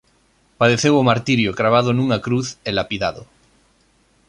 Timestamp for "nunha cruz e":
1.93-2.71